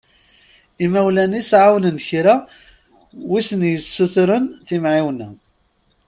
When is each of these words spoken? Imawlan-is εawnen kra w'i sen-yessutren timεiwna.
Imawlan-is 0.85 1.51
εawnen 1.59 1.97
kra 2.07 2.35
w'i 3.29 3.41
sen-yessutren 3.47 4.45
timεiwna. 4.65 5.29